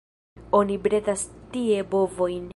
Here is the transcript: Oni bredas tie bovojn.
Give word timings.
Oni 0.59 0.77
bredas 0.87 1.27
tie 1.53 1.79
bovojn. 1.95 2.47